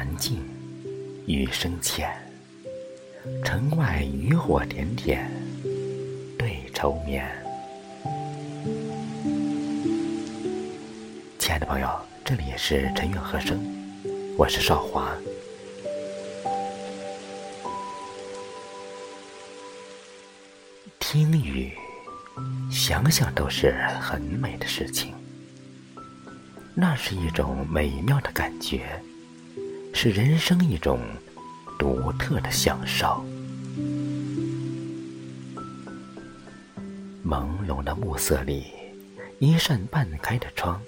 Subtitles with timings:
[0.00, 0.42] 寒静，
[1.26, 2.10] 雨声浅。
[3.44, 5.30] 城外渔火点点，
[6.38, 7.30] 对愁眠。
[11.38, 11.86] 亲爱的朋友，
[12.24, 13.60] 这里是晨韵和声，
[14.38, 15.12] 我是少华。
[20.98, 21.74] 听雨，
[22.72, 25.12] 想想都是很美的事情。
[26.74, 28.98] 那是一种美妙的感觉，
[29.92, 31.00] 是人生一种
[31.78, 33.24] 独特的享受。
[37.24, 38.66] 朦胧的暮色里，
[39.38, 40.80] 一扇半开的窗，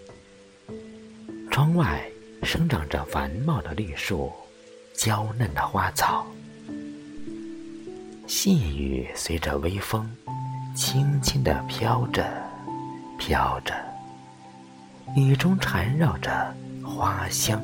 [1.51, 2.03] 窗外
[2.43, 4.33] 生长着繁茂的绿树，
[4.95, 6.27] 娇嫩的花草。
[8.27, 10.11] 细雨随着微风，
[10.75, 12.25] 轻轻地飘着，
[13.19, 13.75] 飘着。
[15.15, 17.63] 雨中缠绕着花香、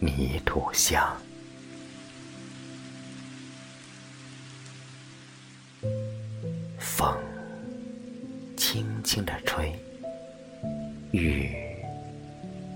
[0.00, 1.16] 泥土香。
[6.78, 7.16] 风
[8.56, 9.72] 轻轻地吹，
[11.12, 11.50] 雨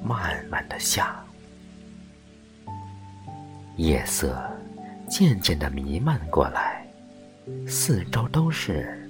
[0.05, 1.25] 慢慢的下，
[3.77, 4.36] 夜色。
[5.11, 6.86] 渐渐的弥漫过来，
[7.69, 9.07] 四周都是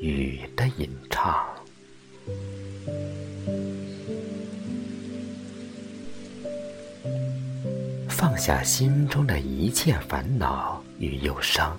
[0.00, 1.46] 雨的吟唱。
[8.22, 11.76] 放下心中的一切烦恼与忧伤，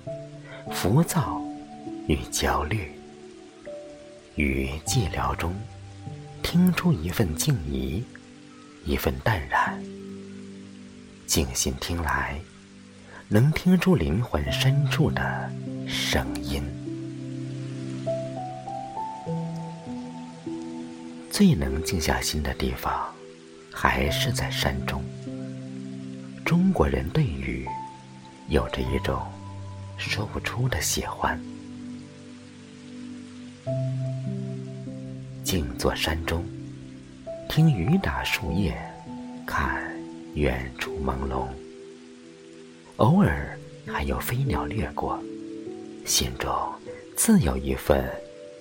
[0.70, 1.40] 浮躁
[2.06, 2.92] 与焦虑，
[4.34, 5.54] 与寂寥中
[6.42, 8.04] 听出一份静怡，
[8.84, 9.82] 一份淡然。
[11.26, 12.38] 静心听来。
[13.26, 15.50] 能听出灵魂深处的
[15.88, 16.62] 声音。
[21.30, 23.10] 最能静下心的地方，
[23.72, 25.02] 还是在山中。
[26.44, 27.66] 中国人对雨
[28.48, 29.18] 有着一种
[29.96, 31.40] 说不出的喜欢。
[35.42, 36.44] 静坐山中，
[37.48, 38.76] 听雨打树叶，
[39.46, 39.90] 看
[40.34, 41.48] 远处朦胧。
[42.96, 45.18] 偶尔还有飞鸟掠过，
[46.04, 46.52] 心中
[47.16, 48.04] 自有一份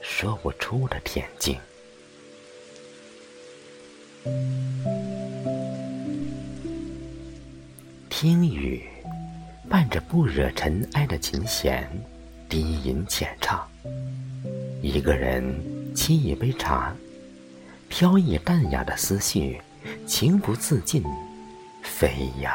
[0.01, 1.57] 说不出的恬静。
[8.23, 8.81] 听雨，
[9.67, 11.85] 伴着不惹尘埃的琴弦，
[12.47, 13.67] 低吟浅唱。
[14.81, 15.43] 一个人
[15.93, 16.95] 沏一杯茶，
[17.89, 19.59] 飘逸淡雅的思绪，
[20.07, 21.03] 情不自禁
[21.81, 22.53] 飞扬。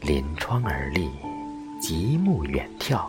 [0.00, 1.08] 临窗而立，
[1.80, 3.04] 极目远眺，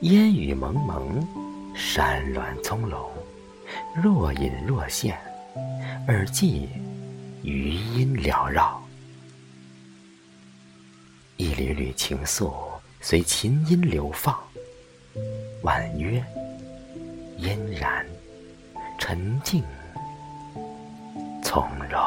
[0.00, 1.24] 烟雨蒙蒙，
[1.72, 3.06] 山峦葱茏，
[3.94, 5.16] 若隐若现，
[6.08, 6.68] 耳际
[7.42, 8.82] 余音缭绕，
[11.36, 12.52] 一缕缕情愫
[13.00, 14.36] 随琴音流放，
[15.62, 16.22] 婉约、
[17.38, 18.04] 嫣然、
[18.98, 19.62] 沉静、
[21.42, 22.00] 从容。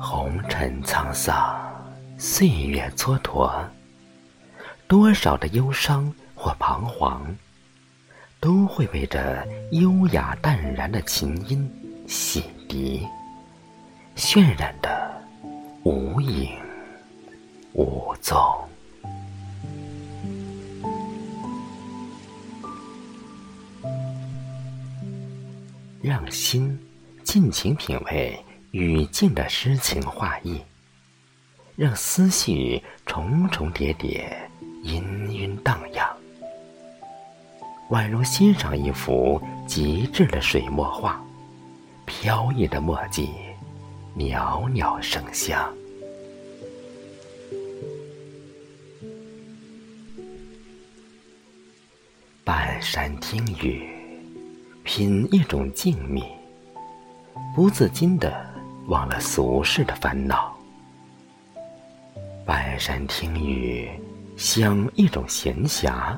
[0.00, 1.54] 红尘沧桑，
[2.18, 3.64] 岁月蹉跎，
[4.94, 7.36] 多少的忧伤或彷徨，
[8.38, 11.68] 都会被这优雅淡然的琴音
[12.06, 13.04] 洗涤，
[14.14, 15.20] 渲染的
[15.82, 16.56] 无影
[17.72, 18.40] 无踪。
[26.00, 26.78] 让心
[27.24, 28.40] 尽情品味。
[28.70, 30.60] 语境的诗情画意，
[31.74, 34.50] 让思绪重重叠叠，
[34.84, 36.06] 氤氲荡漾，
[37.88, 41.18] 宛如欣赏一幅极致的水墨画，
[42.04, 43.30] 飘逸的墨迹，
[44.14, 45.74] 袅袅生香。
[52.44, 53.88] 半山听雨，
[54.82, 56.22] 品一种静谧，
[57.56, 58.52] 不自禁的。
[58.86, 60.54] 忘了俗世的烦恼，
[62.44, 63.90] 半山听雨，
[64.36, 66.16] 享一种闲暇，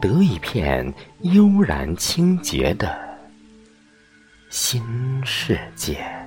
[0.00, 2.98] 得一片悠然清洁的
[4.50, 4.82] 新
[5.24, 6.17] 世界。